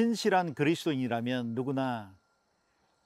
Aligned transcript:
신실한 0.00 0.54
그리스도인이라면 0.54 1.54
누구나 1.54 2.16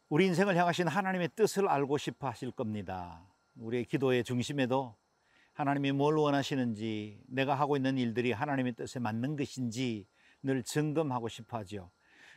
우리 0.09 0.27
인생을 0.27 0.57
향하신 0.57 0.87
하나님의 0.87 1.31
뜻을 1.35 1.67
알고 1.67 1.99
싶어 1.99 2.29
하실 2.29 2.53
겁니다. 2.53 3.21
우리의 3.57 3.85
기도의 3.87 4.23
중심에도 4.23 4.95
하나님이 5.55 5.91
뭘 5.91 6.17
원하시는지 6.17 7.21
내가 7.27 7.57
하고 7.57 7.77
있는 7.77 7.99
일들이 7.99 8.31
하나님의 8.31 8.75
뜻에 8.75 9.01
맞는 9.01 9.35
것인지 9.35 10.07
늘 10.41 10.63
점검하고 10.63 11.27
싶어 11.27 11.59
하죠. 11.59 11.91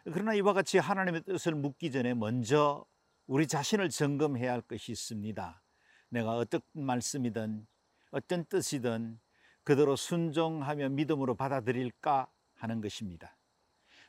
그러나 0.05 0.33
이와 0.33 0.53
같이 0.53 0.79
하나님의 0.79 1.21
뜻을 1.25 1.53
묻기 1.53 1.91
전에 1.91 2.15
먼저 2.15 2.83
우리 3.27 3.45
자신을 3.45 3.89
점검해야 3.89 4.53
할 4.53 4.61
것이 4.61 4.91
있습니다. 4.91 5.61
내가 6.09 6.35
어떤 6.35 6.61
말씀이든 6.73 7.67
어떤 8.09 8.45
뜻이든 8.45 9.19
그대로 9.63 9.95
순종하며 9.95 10.89
믿음으로 10.89 11.35
받아들일까 11.35 12.27
하는 12.55 12.81
것입니다. 12.81 13.36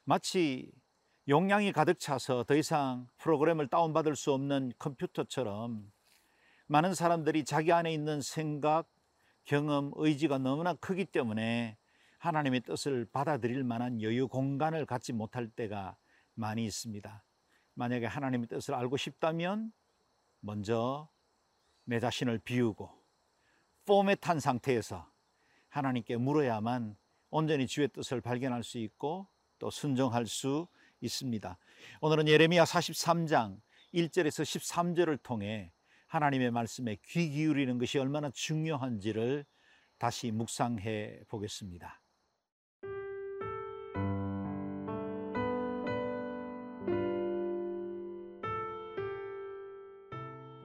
마치 0.09 0.73
용량이 1.29 1.71
가득 1.73 2.01
차서 2.01 2.45
더 2.45 2.55
이상 2.57 3.07
프로그램을 3.19 3.69
다운받을 3.69 4.17
수 4.17 4.33
없는 4.33 4.73
컴퓨터처럼 4.79 5.93
많은 6.67 6.95
사람들이 6.95 7.45
자기 7.45 7.73
안에 7.73 7.93
있는 7.93 8.23
생각, 8.23 8.89
경험, 9.45 9.93
의지가 9.97 10.39
너무나 10.39 10.73
크기 10.73 11.05
때문에 11.05 11.77
하나님의 12.21 12.63
뜻을 12.63 13.05
받아들일 13.13 13.65
만한 13.65 14.01
여유 14.01 14.29
공간을 14.29 14.87
갖지 14.87 15.13
못할 15.13 15.47
때가 15.47 15.99
많이 16.33 16.65
있습니다. 16.65 17.23
만약에 17.75 18.07
하나님의 18.07 18.49
뜻을 18.49 18.73
알고 18.73 18.97
싶다면 18.97 19.75
먼저 20.41 21.11
내 21.85 22.01
자신을 22.01 22.39
비우고 22.39 22.91
포맷한 23.85 24.41
상태에서 24.41 25.07
하나님께 25.69 26.17
물어야만 26.17 26.97
온전히 27.29 27.67
주의 27.67 27.89
뜻을 27.89 28.23
발견할 28.23 28.65
수 28.65 28.79
있고 28.79 29.29
또 29.59 29.71
순종할 29.71 30.27
수 30.27 30.67
있습니다. 31.01 31.59
오늘은 32.01 32.29
예레미야 32.29 32.65
43장 32.65 33.61
1절에서 33.95 34.43
13절을 34.43 35.23
통해 35.23 35.73
하나님의 36.07 36.51
말씀에 36.51 36.97
귀 37.07 37.31
기울이는 37.31 37.79
것이 37.79 37.99
얼마나 37.99 38.31
중요한지를 38.31 39.45
다시 39.99 40.31
묵상해 40.31 41.21
보겠습니다. 41.29 42.01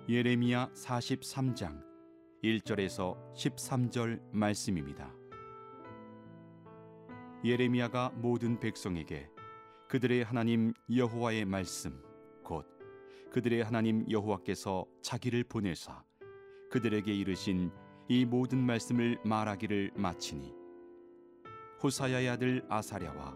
예레미야 0.09 0.69
43장 0.75 1.81
1절에서 2.43 3.15
13절 3.35 4.19
말씀입니다. 4.31 5.22
예레미야가 7.45 8.13
모든 8.15 8.57
백성에게 8.57 9.29
그들의 9.89 10.23
하나님 10.23 10.73
여호와의 10.93 11.43
말씀 11.43 12.01
곧 12.41 12.65
그들의 13.31 13.61
하나님 13.63 14.09
여호와께서 14.09 14.85
자기를 15.01 15.43
보내사 15.43 16.03
그들에게 16.71 17.13
이르신 17.13 17.69
이 18.07 18.23
모든 18.23 18.59
말씀을 18.59 19.17
말하기를 19.25 19.91
마치니 19.95 20.53
호사야의 21.83 22.29
아들 22.29 22.65
아사랴와 22.69 23.35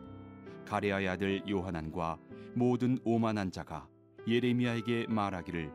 가레아의 0.66 1.10
아들 1.10 1.50
요하난과 1.50 2.18
모든 2.56 2.98
오만한 3.04 3.52
자가 3.52 3.90
예레미야에게 4.26 5.08
말하기를 5.10 5.72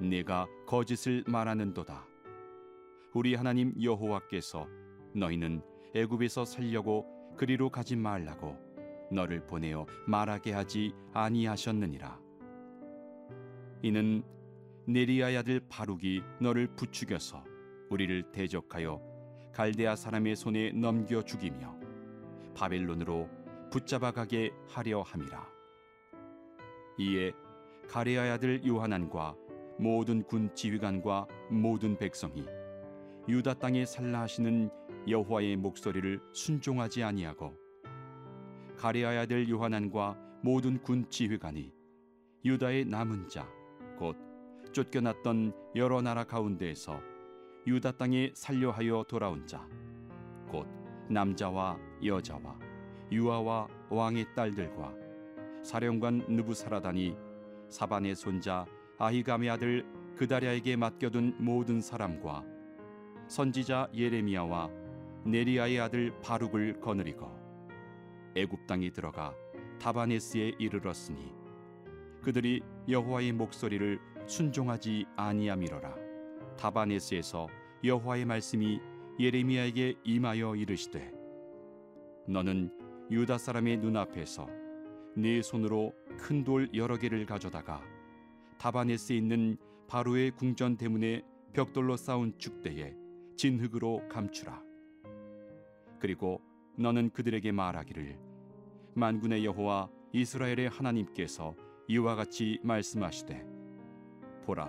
내가 0.00 0.46
거짓을 0.66 1.22
말하는도다. 1.26 2.06
우리 3.14 3.34
하나님 3.34 3.74
여호와께서 3.80 4.66
너희는 5.14 5.62
애굽에서 5.94 6.44
살려고 6.44 7.21
그리로 7.42 7.70
가지 7.70 7.96
말라고 7.96 8.56
너를 9.10 9.44
보내어 9.44 9.84
말하게 10.06 10.52
하지 10.52 10.94
아니하셨느니라. 11.12 12.20
이는 13.82 14.22
네리아의 14.86 15.38
아들 15.38 15.60
바룩이 15.68 16.22
너를 16.40 16.68
부추겨서 16.76 17.42
우리를 17.90 18.30
대적하여 18.30 19.02
갈대아 19.52 19.96
사람의 19.96 20.36
손에 20.36 20.70
넘겨 20.70 21.20
죽이며 21.20 21.76
바벨론으로 22.54 23.28
붙잡아 23.72 24.12
가게 24.12 24.52
하려 24.68 25.02
함이라. 25.02 25.44
이에 26.98 27.32
가레아의 27.88 28.30
아들 28.30 28.64
요하난과 28.64 29.34
모든 29.80 30.22
군 30.22 30.54
지휘관과 30.54 31.26
모든 31.50 31.98
백성이 31.98 32.46
유다 33.28 33.54
땅에 33.54 33.84
살라 33.84 34.20
하시는 34.20 34.70
여호와의 35.08 35.56
목소리를 35.56 36.20
순종하지 36.32 37.02
아니하고 37.02 37.54
가레아의 38.76 39.18
아들 39.18 39.48
요하난과 39.48 40.16
모든 40.42 40.80
군 40.82 41.08
지휘관이 41.08 41.72
유다의 42.44 42.86
남은 42.86 43.28
자 43.28 43.48
곧 43.98 44.16
쫓겨났던 44.72 45.52
여러 45.76 46.00
나라 46.02 46.24
가운데에서 46.24 47.00
유다 47.66 47.92
땅에 47.92 48.30
살려하여 48.34 49.04
돌아온 49.08 49.46
자 49.46 49.66
곧 50.50 50.66
남자와 51.08 51.78
여자와 52.04 52.58
유아와 53.10 53.68
왕의 53.90 54.34
딸들과 54.34 54.94
사령관 55.62 56.24
느부사라다니 56.28 57.16
사반의 57.68 58.16
손자 58.16 58.66
아히감의 58.98 59.50
아들 59.50 59.84
그다랴에게 60.16 60.76
맡겨둔 60.76 61.36
모든 61.38 61.80
사람과 61.80 62.44
선지자 63.28 63.88
예레미야와 63.94 64.70
네리아의 65.24 65.80
아들 65.80 66.18
바룩을 66.20 66.80
거느리고 66.80 67.28
애굽 68.34 68.66
땅에 68.66 68.90
들어가 68.90 69.34
다바네스에 69.80 70.52
이르렀으니 70.58 71.32
그들이 72.22 72.62
여호와의 72.88 73.32
목소리를 73.32 73.98
순종하지 74.26 75.06
아니함이로라 75.16 75.94
다바네스에서 76.56 77.48
여호와의 77.84 78.24
말씀이 78.24 78.80
예레미야에게 79.18 79.96
임하여 80.04 80.56
이르시되 80.56 81.12
너는 82.28 82.70
유다 83.10 83.38
사람의 83.38 83.78
눈앞에서 83.78 84.48
네 85.16 85.42
손으로 85.42 85.92
큰 86.18 86.44
돌 86.44 86.68
여러 86.74 86.96
개를 86.96 87.26
가져다가 87.26 87.82
다바네스에 88.58 89.16
있는 89.16 89.56
바로의 89.88 90.30
궁전 90.30 90.76
대문에 90.76 91.22
벽돌로 91.52 91.96
쌓은 91.96 92.38
축대에 92.38 92.94
진흙으로 93.36 94.08
감추라. 94.08 94.71
그리고 96.02 96.42
너는 96.76 97.10
그들에게 97.10 97.52
말하기를 97.52 98.18
만군의 98.94 99.44
여호와 99.44 99.88
이스라엘의 100.12 100.68
하나님께서 100.68 101.54
이와 101.86 102.16
같이 102.16 102.58
말씀하시되 102.64 103.46
보라 104.44 104.68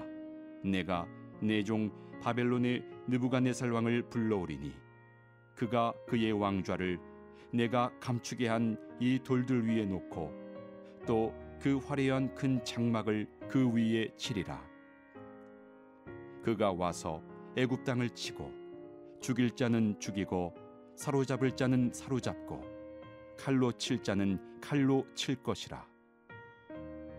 내가 0.64 1.08
내 1.42 1.64
종 1.64 1.92
바벨론의 2.22 2.86
느부갓네살 3.08 3.72
왕을 3.72 4.10
불러오리니 4.10 4.74
그가 5.56 5.94
그의 6.08 6.32
왕좌를 6.32 7.00
내가 7.52 7.92
감추게 8.00 8.48
한 8.48 8.78
이 9.00 9.20
돌들 9.24 9.68
위에 9.68 9.86
놓고 9.86 10.32
또 11.08 11.34
그 11.60 11.78
화려한 11.78 12.36
큰 12.36 12.62
장막을 12.66 13.26
그 13.48 13.72
위에 13.74 14.10
치리라. 14.18 14.62
그가 16.44 16.74
와서 16.74 17.24
애굽 17.56 17.86
땅을 17.86 18.10
치고 18.10 18.52
죽일 19.22 19.52
자는 19.52 19.98
죽이고 19.98 20.54
사로잡을 20.96 21.56
자는 21.56 21.92
사로잡고 21.94 22.64
칼로 23.38 23.72
칠 23.72 24.02
자는 24.02 24.40
칼로 24.62 25.06
칠 25.16 25.36
것이라. 25.42 25.86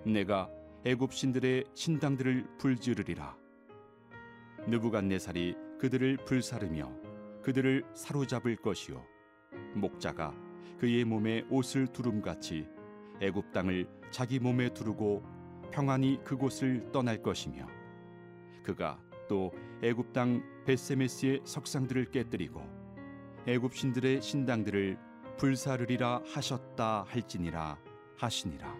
내가 0.04 0.50
애굽 0.84 1.12
신들의 1.12 1.64
신당들을 1.74 2.56
불지르리라. 2.58 3.36
느부갓네살이 4.66 5.56
그들을 5.78 6.18
불사르며 6.24 6.90
그들을 7.42 7.84
사로잡을 7.94 8.56
것이요. 8.56 9.04
목자가 9.74 10.34
그의 10.78 11.04
몸에 11.04 11.44
옷을 11.50 11.86
두름같이 11.88 12.66
애굽 13.20 13.52
땅을 13.52 13.88
자기 14.10 14.38
몸에 14.38 14.72
두르고 14.72 15.22
평안히 15.70 16.20
그곳을 16.24 16.90
떠날 16.92 17.22
것이며 17.22 17.66
그가 18.62 18.98
또 19.28 19.52
애굽 19.82 20.12
땅 20.12 20.42
베세메스의 20.64 21.42
석상들을 21.44 22.10
깨뜨리고 22.10 22.83
애굽 23.46 23.74
신들의 23.74 24.22
신당들을 24.22 24.96
불사르리라 25.36 26.22
하셨다 26.24 27.04
할지니라 27.06 27.78
하시니라 28.16 28.74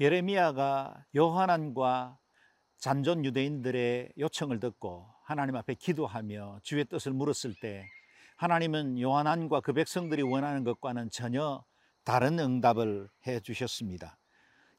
예레미야가 0.00 1.04
요한안과 1.14 2.18
잔존 2.78 3.26
유대인들의 3.26 4.14
요청을 4.18 4.58
듣고 4.58 5.06
하나님 5.22 5.54
앞에 5.56 5.74
기도하며 5.74 6.60
주의 6.62 6.82
뜻을 6.86 7.12
물었을 7.12 7.54
때 7.60 7.84
하나님은 8.36 8.98
요한안과 8.98 9.60
그 9.60 9.74
백성들이 9.74 10.22
원하는 10.22 10.64
것과는 10.64 11.10
전혀 11.10 11.62
다른 12.04 12.38
응답을 12.38 13.10
해 13.26 13.40
주셨습니다. 13.40 14.16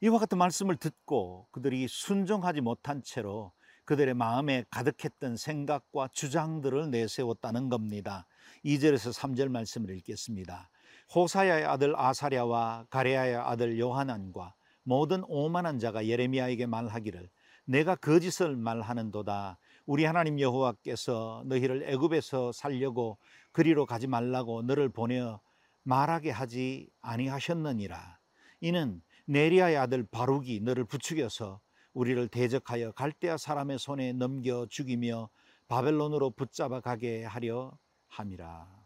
이와 0.00 0.18
같은 0.18 0.36
말씀을 0.36 0.76
듣고 0.76 1.46
그들이 1.52 1.86
순종하지 1.86 2.60
못한 2.60 3.02
채로 3.04 3.52
그들의 3.84 4.14
마음에 4.14 4.64
가득했던 4.70 5.36
생각과 5.36 6.08
주장들을 6.12 6.90
내세웠다는 6.90 7.68
겁니다. 7.68 8.26
2절에서 8.64 9.12
3절 9.12 9.48
말씀을 9.48 9.90
읽겠습니다. 9.96 10.70
호사야의 11.14 11.64
아들 11.64 11.94
아사랴와 11.96 12.86
가레야의 12.90 13.36
아들 13.36 13.78
요하난과 13.78 14.54
모든 14.84 15.22
오만한 15.26 15.78
자가 15.78 16.06
예레미야에게 16.06 16.66
말하기를 16.66 17.28
내가 17.66 17.94
거짓을 17.94 18.56
말하는도다 18.56 19.58
우리 19.86 20.04
하나님 20.04 20.40
여호와께서 20.40 21.44
너희를 21.46 21.84
애굽에서 21.88 22.52
살려고 22.52 23.18
그리로 23.52 23.86
가지 23.86 24.06
말라고 24.06 24.62
너를 24.62 24.88
보내어 24.88 25.40
말하게 25.82 26.30
하지 26.30 26.88
아니하셨느니라 27.00 28.18
이는 28.60 29.02
네리아의 29.26 29.76
아들 29.76 30.06
바룩이 30.10 30.60
너를 30.60 30.84
부추겨서 30.84 31.60
우리를 31.94 32.28
대적하여 32.28 32.92
갈대아 32.92 33.36
사람의 33.36 33.78
손에 33.78 34.12
넘겨 34.12 34.66
죽이며 34.66 35.30
바벨론으로 35.68 36.30
붙잡아 36.30 36.80
가게 36.80 37.24
하려 37.24 37.72
함이라. 38.08 38.84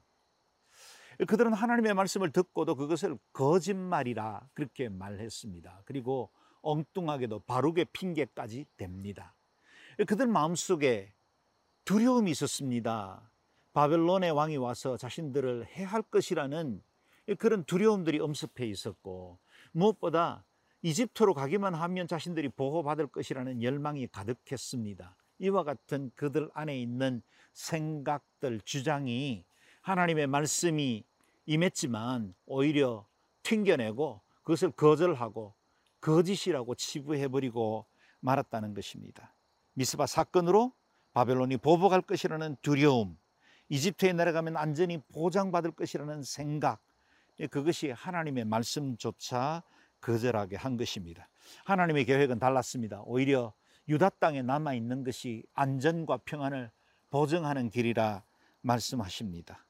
그들은 1.27 1.53
하나님의 1.53 1.95
말씀을 1.95 2.31
듣고도 2.31 2.77
그것을 2.77 3.19
거짓말이라 3.33 4.49
그렇게 4.55 4.89
말했습니다. 4.89 5.83
그리고 5.85 6.31
엉뚱하게도 6.63 7.41
바룩의 7.41 7.87
핑계까지 7.93 8.67
댑니다. 8.77 9.33
그들 10.07 10.29
마음속에 10.29 11.13
두려움이 11.85 12.31
있었습니다. 12.31 13.31
바벨론의 13.73 14.31
왕이 14.31 14.59
와서 14.59 14.97
자신들을 14.97 15.67
해할 15.67 16.03
것이라는 16.03 16.83
그런 17.39 17.65
두려움들이 17.65 18.21
엄습해 18.21 18.67
있었고 18.67 19.39
무엇보다 19.73 20.45
이집트로 20.83 21.35
가기만 21.35 21.75
하면 21.75 22.07
자신들이 22.07 22.51
보호받을 22.51 23.09
것이라는 23.09 23.63
열망이 23.63 24.07
가득했습니다. 24.07 25.17
이와 25.41 25.65
같은 25.65 26.11
그들 26.15 26.51
안에 26.55 26.81
있는 26.81 27.23
생각들, 27.53 28.61
주장이 28.61 29.45
하나님의 29.83 30.27
말씀이 30.27 31.05
임했지만 31.47 32.35
오히려 32.47 33.07
튕겨내고 33.43 34.21
그것을 34.43 34.71
거절하고 34.71 35.55
거짓이라고 36.01 36.75
치부해버리고 36.75 37.87
말았다는 38.21 38.75
것입니다. 38.75 39.35
미스바 39.75 40.07
사건으로 40.07 40.73
바벨론이 41.13 41.57
보복할 41.57 42.03
것이라는 42.03 42.57
두려움, 42.63 43.17
이집트에 43.69 44.13
내려가면 44.13 44.57
안전히 44.57 44.99
보장받을 45.13 45.73
것이라는 45.73 46.23
생각, 46.23 46.81
그것이 47.51 47.91
하나님의 47.91 48.45
말씀조차 48.45 49.63
거절하게 50.01 50.57
한 50.57 50.77
것입니다. 50.77 51.29
하나님의 51.65 52.05
계획은 52.05 52.39
달랐습니다. 52.39 53.03
오히려 53.05 53.55
유다 53.89 54.11
땅에 54.21 54.43
남아 54.43 54.75
있는 54.75 55.05
것이 55.05 55.45
안전과 55.55 56.19
평안을 56.25 56.71
보증하는 57.11 57.71
길이라 57.71 58.23
말씀하십니다. 58.61 59.65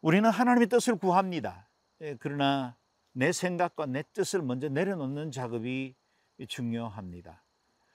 우리는 0.00 0.28
하나님의 0.28 0.68
뜻을 0.68 0.96
구합니다. 0.96 1.68
예, 2.02 2.16
그러나 2.20 2.76
내 3.12 3.32
생각과 3.32 3.86
내 3.86 4.02
뜻을 4.12 4.42
먼저 4.42 4.68
내려놓는 4.68 5.30
작업이 5.30 5.94
중요합니다. 6.48 7.42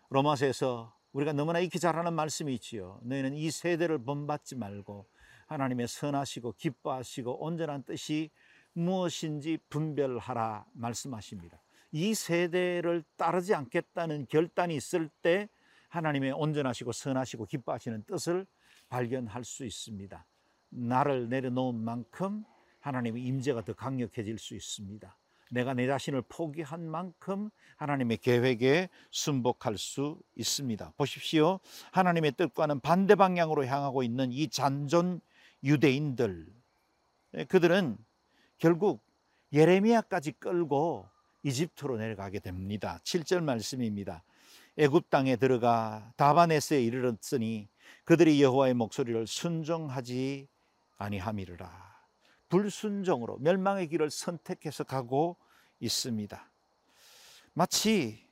로마서에서 0.09 0.95
우리가 1.13 1.33
너무나 1.33 1.59
익히 1.59 1.79
잘 1.79 1.97
아는 1.97 2.13
말씀이 2.13 2.53
있지요. 2.55 2.99
너희는 3.03 3.35
이 3.35 3.51
세대를 3.51 4.03
본받지 4.03 4.55
말고 4.55 5.07
하나님의 5.45 5.87
선하시고 5.87 6.53
기뻐하시고 6.53 7.43
온전한 7.43 7.83
뜻이 7.83 8.31
무엇인지 8.73 9.59
분별하라 9.69 10.65
말씀하십니다. 10.73 11.61
이 11.91 12.13
세대를 12.13 13.03
따르지 13.17 13.53
않겠다는 13.53 14.27
결단이 14.27 14.75
있을 14.75 15.09
때 15.21 15.49
하나님의 15.89 16.31
온전하시고 16.31 16.91
선하시고 16.91 17.45
기뻐하시는 17.45 18.03
뜻을 18.03 18.45
발견할 18.89 19.43
수 19.43 19.65
있습니다. 19.65 20.25
나를 20.69 21.27
내려놓은 21.29 21.75
만큼 21.75 22.45
하나님의 22.79 23.23
임재가 23.23 23.63
더 23.65 23.73
강력해질 23.73 24.37
수 24.37 24.55
있습니다. 24.55 25.17
내가 25.51 25.73
내 25.73 25.85
자신을 25.85 26.23
포기한 26.29 26.89
만큼 26.89 27.49
하나님의 27.75 28.17
계획에 28.17 28.89
순복할 29.11 29.77
수 29.77 30.17
있습니다. 30.35 30.93
보십시오. 30.95 31.59
하나님의 31.91 32.31
뜻과는 32.33 32.79
반대 32.79 33.15
방향으로 33.15 33.65
향하고 33.65 34.01
있는 34.01 34.31
이 34.31 34.47
잔존 34.47 35.19
유대인들. 35.63 36.47
그들은 37.49 37.97
결국 38.61 39.03
예레미야까지 39.53 40.33
끌고 40.33 41.09
이집트로 41.41 41.97
내려가게 41.97 42.39
됩니다. 42.39 42.99
7절 43.03 43.43
말씀입니다. 43.43 44.23
애굽 44.77 45.09
땅에 45.09 45.35
들어가 45.35 46.13
다바네스에 46.15 46.81
이르렀으니 46.83 47.67
그들이 48.03 48.41
여호와의 48.43 48.75
목소리를 48.75 49.25
순종하지 49.25 50.47
아니함이르라. 50.97 51.91
불순종으로 52.49 53.39
멸망의 53.39 53.87
길을 53.87 54.11
선택해서 54.11 54.83
가고 54.83 55.37
있습니다. 55.79 56.51
마치 57.53 58.27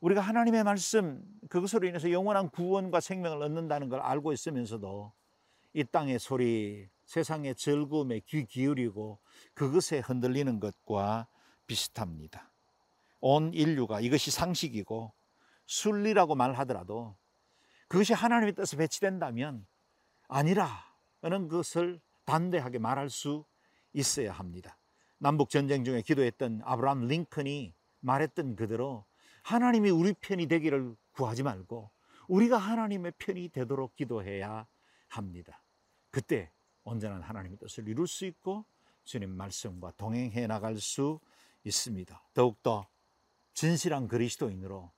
우리가 0.00 0.20
하나님의 0.20 0.64
말씀 0.64 1.22
그것으로 1.48 1.86
인해서 1.86 2.10
영원한 2.10 2.50
구원과 2.50 2.98
생명을 2.98 3.40
얻는다는 3.40 3.88
걸 3.88 4.00
알고 4.00 4.32
있으면서도 4.32 5.12
이 5.74 5.84
땅의 5.84 6.18
소리, 6.18 6.88
세상의 7.10 7.56
즐거움에 7.56 8.20
귀 8.20 8.46
기울이고 8.46 9.18
그것에 9.54 9.98
흔들리는 9.98 10.60
것과 10.60 11.26
비슷합니다. 11.66 12.52
온 13.18 13.52
인류가 13.52 14.00
이것이 14.00 14.30
상식이고 14.30 15.12
순리라고 15.66 16.36
말하더라도 16.36 17.16
그것이 17.88 18.12
하나님의 18.12 18.54
뜻에 18.54 18.76
배치된다면 18.76 19.66
아니라는 20.28 21.48
것을 21.48 22.00
단대하게 22.26 22.78
말할 22.78 23.10
수 23.10 23.44
있어야 23.92 24.30
합니다. 24.30 24.78
남북 25.18 25.50
전쟁 25.50 25.82
중에 25.82 26.02
기도했던 26.02 26.60
아브라함 26.62 27.08
링컨이 27.08 27.74
말했던 27.98 28.54
그대로 28.54 29.04
하나님이 29.42 29.90
우리 29.90 30.12
편이 30.12 30.46
되기를 30.46 30.94
구하지 31.10 31.42
말고 31.42 31.90
우리가 32.28 32.56
하나님의 32.56 33.14
편이 33.18 33.48
되도록 33.48 33.96
기도해야 33.96 34.68
합니다. 35.08 35.60
그때 36.12 36.52
온전한 36.90 37.22
하나님의 37.22 37.58
뜻을 37.58 37.88
이룰 37.88 38.06
수 38.06 38.26
있고 38.26 38.64
주님 39.04 39.30
말씀과 39.30 39.92
동행해 39.96 40.46
나갈 40.46 40.76
수 40.78 41.20
있습니다. 41.64 42.22
더욱더 42.34 42.86
진실한 43.54 44.08
그리스도인으로 44.08 44.90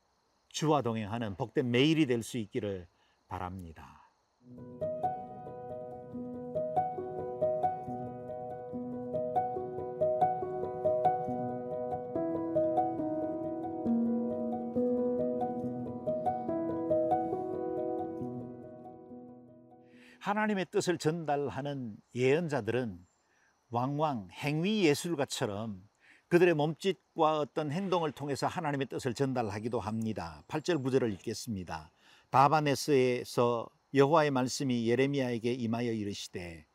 주와 0.48 0.82
동행하는 0.82 1.36
복된 1.36 1.70
매일이 1.70 2.06
될 2.06 2.22
수 2.22 2.38
있기를 2.38 2.86
바랍니다. 3.28 4.10
하나님의 20.22 20.66
뜻을 20.70 20.98
전달하는 20.98 21.96
예언자들은 22.14 23.04
왕왕 23.70 24.28
행위 24.30 24.84
예술가처럼 24.84 25.82
그들의 26.28 26.54
몸짓과 26.54 27.40
어떤 27.40 27.72
행동을 27.72 28.12
통해서 28.12 28.46
하나님의 28.46 28.86
뜻을 28.86 29.14
전달하기도 29.14 29.80
합니다. 29.80 30.44
8절 30.46 30.80
9절을 30.84 31.12
읽겠습니다. 31.14 31.90
다바네스에서 32.30 33.68
여호와의 33.94 34.30
말씀이 34.30 34.88
예레미야에게 34.88 35.54
임하여 35.54 35.90
이르시되 35.90 36.66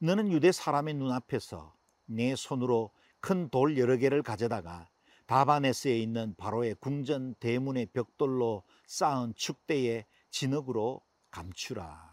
너는 0.00 0.30
유대 0.30 0.52
사람의 0.52 0.92
눈앞에서 0.94 1.74
내 2.04 2.36
손으로 2.36 2.90
큰 3.20 3.48
돌 3.48 3.78
여러 3.78 3.96
개를 3.96 4.22
가져다가 4.22 4.90
다바네스에 5.24 5.98
있는 5.98 6.34
바로의 6.36 6.74
궁전 6.74 7.34
대문의 7.36 7.86
벽돌로 7.86 8.62
쌓은 8.86 9.32
축대의 9.36 10.04
진흙으로 10.28 11.00
감추라. 11.30 12.09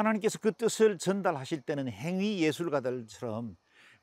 하나님께서 0.00 0.38
그 0.38 0.52
뜻을 0.52 0.98
전달하실 0.98 1.62
때는 1.62 1.88
행위 1.88 2.42
예술가들처럼 2.42 3.56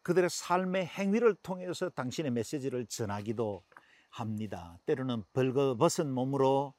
그들의 0.04 0.30
삶의 0.30 0.86
행위를 0.86 1.36
통해서 1.36 1.90
당신의 1.90 2.32
메시지를 2.32 2.86
전하기도 2.86 3.64
합니다. 4.10 4.78
때로는 4.86 5.24
벌거벗은 5.34 6.10
몸으로 6.12 6.74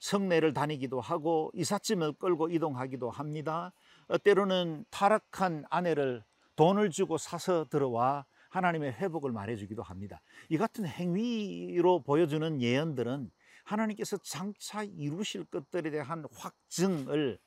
성내를 0.00 0.52
다니기도 0.52 1.00
하고 1.00 1.50
이삿짐을 1.54 2.14
끌고 2.14 2.50
이동하기도 2.50 3.10
합니다. 3.10 3.72
어, 4.08 4.18
때로는 4.18 4.84
타락한 4.90 5.64
아내를 5.70 6.22
돈을 6.56 6.90
주고 6.90 7.16
사서 7.16 7.66
들어와 7.70 8.26
하나님의 8.50 8.92
회복을 8.92 9.32
말해주기도 9.32 9.82
합니다. 9.82 10.20
이 10.48 10.58
같은 10.58 10.86
행위로 10.86 12.02
보여주는 12.02 12.60
예언들은 12.60 13.30
하나님께서 13.64 14.18
장차 14.18 14.82
이루실 14.82 15.46
것들에 15.46 15.90
대한 15.90 16.24
확증을 16.36 17.38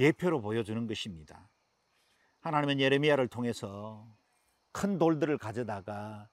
예표로 0.00 0.40
보여주는 0.40 0.86
것입니다. 0.86 1.50
하나님은 2.40 2.80
예레미야를 2.80 3.28
통해서 3.28 4.08
큰 4.72 4.98
돌들을 4.98 5.36
가져다가 5.36 6.30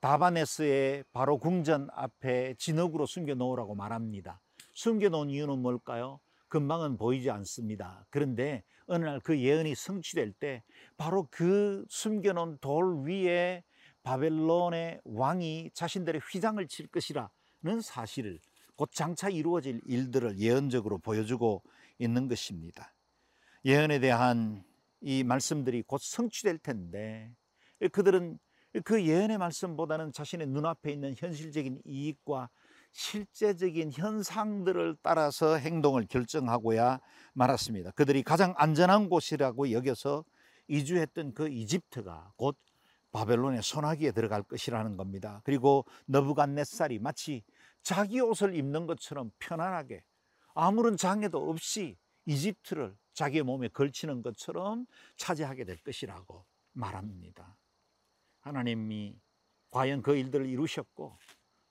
다바네스의 0.00 1.04
바로 1.12 1.38
궁전 1.38 1.88
앞에 1.92 2.54
진흙으로 2.58 3.06
숨겨 3.06 3.34
놓으라고 3.34 3.74
말합니다. 3.74 4.40
숨겨 4.74 5.08
놓은 5.08 5.30
이유는 5.30 5.58
뭘까요? 5.60 6.20
금방은 6.48 6.98
보이지 6.98 7.30
않습니다. 7.30 8.06
그런데 8.10 8.62
어느 8.86 9.04
날 9.04 9.20
그 9.20 9.38
예언이 9.38 9.74
성취될 9.74 10.32
때 10.32 10.62
바로 10.96 11.28
그 11.30 11.84
숨겨 11.88 12.32
놓은 12.34 12.58
돌 12.60 13.04
위에 13.06 13.64
바벨론의 14.02 15.00
왕이 15.04 15.70
자신들의 15.72 16.20
휘장을 16.30 16.66
칠 16.68 16.86
것이라는 16.88 17.80
사실을 17.82 18.38
곧 18.76 18.90
장차 18.92 19.28
이루어질 19.28 19.80
일들을 19.86 20.38
예언적으로 20.38 20.98
보여주고 20.98 21.62
있는 21.98 22.28
것입니다. 22.28 22.94
예언에 23.68 23.98
대한 23.98 24.64
이 25.02 25.22
말씀들이 25.22 25.82
곧 25.82 26.00
성취될 26.00 26.56
텐데 26.56 27.30
그들은 27.92 28.38
그 28.82 29.04
예언의 29.04 29.36
말씀보다는 29.36 30.12
자신의 30.12 30.46
눈앞에 30.46 30.90
있는 30.90 31.14
현실적인 31.14 31.82
이익과 31.84 32.48
실제적인 32.92 33.92
현상들을 33.92 34.96
따라서 35.02 35.58
행동을 35.58 36.06
결정하고야 36.06 36.98
말았습니다. 37.34 37.90
그들이 37.90 38.22
가장 38.22 38.54
안전한 38.56 39.10
곳이라고 39.10 39.70
여겨서 39.72 40.24
이주했던 40.68 41.34
그 41.34 41.50
이집트가 41.50 42.32
곧 42.36 42.56
바벨론의 43.12 43.62
소나기에 43.62 44.12
들어갈 44.12 44.44
것이라는 44.44 44.96
겁니다. 44.96 45.42
그리고 45.44 45.84
너부갓네살이 46.06 47.00
마치 47.00 47.42
자기 47.82 48.18
옷을 48.20 48.54
입는 48.54 48.86
것처럼 48.86 49.30
편안하게 49.38 50.04
아무런 50.54 50.96
장애도 50.96 51.50
없이 51.50 51.98
이집트를 52.24 52.96
자기의 53.18 53.42
몸에 53.42 53.66
걸치는 53.66 54.22
것처럼 54.22 54.86
차지하게 55.16 55.64
될 55.64 55.76
것이라고 55.78 56.46
말합니다. 56.72 57.58
하나님이 58.38 59.18
과연 59.70 60.02
그 60.02 60.16
일들을 60.16 60.46
이루셨고 60.46 61.18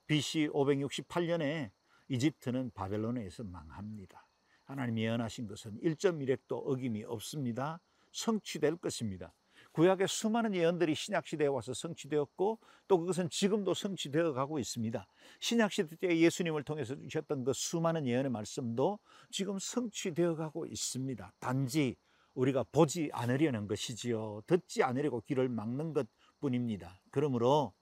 BC 0.06 0.50
568년에 0.52 1.70
이집트는 2.08 2.72
바벨론에 2.72 3.30
서 3.30 3.44
망합니다. 3.44 4.26
하나님이 4.64 5.04
예언하신 5.04 5.46
것은 5.46 5.80
1.1핵도 5.80 6.52
어김이 6.66 7.04
없습니다. 7.04 7.80
성취될 8.12 8.76
것입니다. 8.76 9.32
구약의 9.78 10.08
수많은 10.08 10.56
예언들이 10.56 10.96
신약 10.96 11.24
시대에 11.24 11.46
와서 11.46 11.72
성취되었고 11.72 12.58
또 12.88 12.98
그것은 12.98 13.30
지금도 13.30 13.74
성취되어 13.74 14.32
가고 14.32 14.58
있습니다. 14.58 15.06
신약 15.38 15.70
시대 15.70 15.94
때 15.94 16.18
예수님을 16.18 16.64
통해서 16.64 16.96
주셨던 16.96 17.44
그 17.44 17.52
수많은 17.52 18.04
예언의 18.04 18.32
말씀도 18.32 18.98
지금 19.30 19.56
성취되어 19.60 20.34
가고 20.34 20.66
있습니다. 20.66 21.32
단지 21.38 21.94
우리가 22.34 22.64
보지 22.72 23.10
않으려는 23.12 23.68
것이지요. 23.68 24.42
듣지 24.48 24.82
않으려고 24.82 25.20
귀를 25.20 25.48
막는 25.48 25.92
것 25.92 26.08
뿐입니다. 26.40 27.00
그러므로 27.12 27.72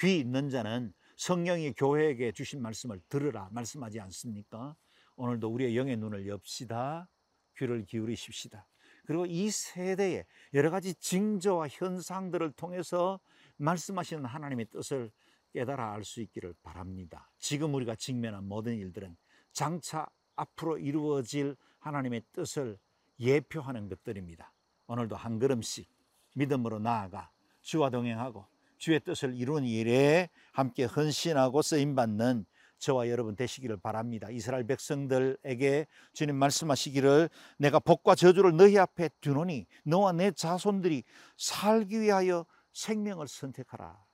귀 0.00 0.18
있는 0.18 0.50
자는 0.50 0.92
성령이 1.16 1.74
교회에게 1.74 2.32
주신 2.32 2.60
말씀을 2.60 3.00
들으라 3.08 3.50
말씀하지 3.52 4.00
않습니까? 4.00 4.74
오늘도 5.14 5.48
우리의 5.48 5.76
영의 5.76 5.96
눈을 5.96 6.26
엽시다. 6.26 7.08
귀를 7.56 7.86
기울이십시다. 7.86 8.66
그리고 9.06 9.24
이 9.26 9.50
세대에 9.50 10.24
여러 10.54 10.70
가지 10.70 10.94
징조와 10.94 11.68
현상들을 11.68 12.52
통해서 12.52 13.20
말씀하시는 13.56 14.24
하나님의 14.24 14.66
뜻을 14.66 15.10
깨달아 15.52 15.92
알 15.92 16.04
수 16.04 16.20
있기를 16.20 16.54
바랍니다. 16.62 17.30
지금 17.38 17.72
우리가 17.74 17.94
직면한 17.94 18.46
모든 18.46 18.76
일들은 18.76 19.16
장차 19.52 20.06
앞으로 20.34 20.76
이루어질 20.76 21.56
하나님의 21.78 22.24
뜻을 22.32 22.78
예표하는 23.18 23.88
것들입니다. 23.88 24.52
오늘도 24.86 25.16
한 25.16 25.38
걸음씩 25.38 25.88
믿음으로 26.34 26.78
나아가 26.78 27.30
주와 27.62 27.88
동행하고 27.88 28.44
주의 28.76 29.00
뜻을 29.00 29.34
이룬 29.34 29.64
일에 29.64 30.28
함께 30.52 30.84
헌신하고 30.84 31.62
쓰임 31.62 31.94
받는 31.94 32.44
저와 32.78 33.08
여러분 33.08 33.36
되시기를 33.36 33.78
바랍니다. 33.78 34.28
이스라엘 34.30 34.66
백성들에게 34.66 35.86
주님 36.12 36.36
말씀하시기를 36.36 37.28
내가 37.58 37.78
복과 37.78 38.14
저주를 38.14 38.56
너희 38.56 38.78
앞에 38.78 39.10
두노니 39.20 39.66
너와 39.84 40.12
내 40.12 40.30
자손들이 40.30 41.04
살기 41.36 42.00
위하여 42.00 42.44
생명을 42.72 43.28
선택하라. 43.28 44.04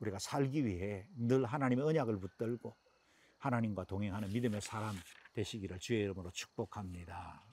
우리가 0.00 0.18
살기 0.18 0.66
위해 0.66 1.06
늘 1.16 1.44
하나님의 1.44 1.84
언약을 1.86 2.18
붙들고 2.18 2.76
하나님과 3.38 3.84
동행하는 3.84 4.32
믿음의 4.32 4.60
사람 4.60 4.94
되시기를 5.34 5.78
주의 5.78 6.02
이름으로 6.02 6.30
축복합니다. 6.32 7.44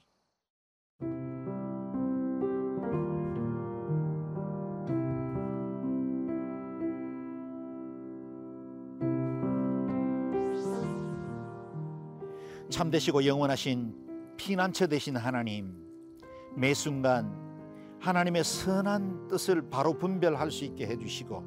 참되시고 12.74 13.24
영원하신 13.24 13.94
피난처 14.36 14.88
되신 14.88 15.16
하나님 15.16 15.76
매 16.56 16.74
순간 16.74 17.32
하나님의 18.00 18.42
선한 18.42 19.28
뜻을 19.28 19.70
바로 19.70 19.96
분별할 19.96 20.50
수 20.50 20.64
있게 20.64 20.88
해주시고 20.88 21.44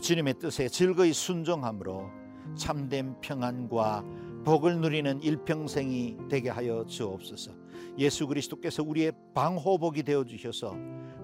주님의 0.00 0.38
뜻에 0.38 0.68
즐거이 0.68 1.12
순종함으로 1.12 2.08
참된 2.56 3.20
평안과 3.20 4.02
복을 4.46 4.80
누리는 4.80 5.20
일평생이 5.20 6.16
되게 6.30 6.48
하여 6.48 6.86
주옵소서. 6.86 7.52
예수 7.98 8.26
그리스도께서 8.26 8.82
우리의 8.82 9.12
방호복이 9.34 10.04
되어 10.04 10.24
주셔서 10.24 10.74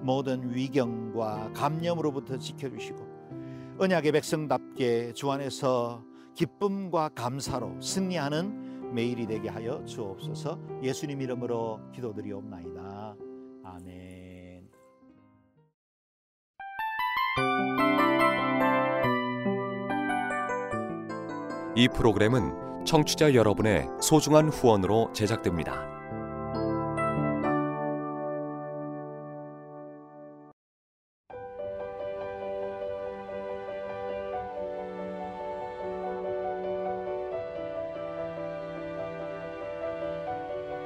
모든 0.03 0.55
위경과 0.55 1.53
감염으로부터 1.55 2.37
지켜 2.37 2.69
주시고 2.69 3.77
언약의 3.79 4.13
백성답게 4.13 5.15
주 5.15 5.31
안에서 5.31 6.05
기쁨과 6.35 7.09
감사로 7.15 7.81
승리하는 7.81 8.66
매일이 8.93 9.27
되게 9.27 9.49
하여 9.49 9.85
주옵소서. 9.85 10.59
예수님 10.83 11.21
이름으로 11.21 11.81
기도드리옵나이다. 11.93 13.17
아멘. 13.65 14.69
이 21.75 21.89
프로그램은 21.89 22.85
청취자 22.87 23.35
여러분의 23.35 23.87
소중한 24.01 24.49
후원으로 24.49 25.13
제작됩니다. 25.13 25.96